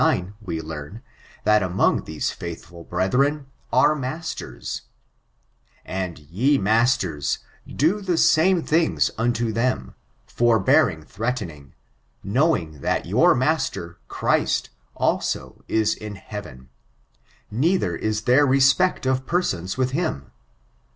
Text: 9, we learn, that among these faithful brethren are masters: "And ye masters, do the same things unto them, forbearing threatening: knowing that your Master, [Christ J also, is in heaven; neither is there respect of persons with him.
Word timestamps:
9, 0.01 0.33
we 0.41 0.59
learn, 0.61 1.03
that 1.43 1.61
among 1.61 2.05
these 2.05 2.31
faithful 2.31 2.83
brethren 2.83 3.45
are 3.71 3.93
masters: 3.93 4.81
"And 5.85 6.17
ye 6.17 6.57
masters, 6.57 7.37
do 7.67 8.01
the 8.01 8.17
same 8.17 8.63
things 8.63 9.11
unto 9.15 9.51
them, 9.51 9.93
forbearing 10.25 11.03
threatening: 11.03 11.75
knowing 12.23 12.79
that 12.81 13.05
your 13.05 13.35
Master, 13.35 13.99
[Christ 14.07 14.71
J 14.71 14.71
also, 14.95 15.63
is 15.67 15.93
in 15.93 16.15
heaven; 16.15 16.69
neither 17.51 17.95
is 17.95 18.23
there 18.23 18.47
respect 18.47 19.05
of 19.05 19.27
persons 19.27 19.77
with 19.77 19.91
him. 19.91 20.31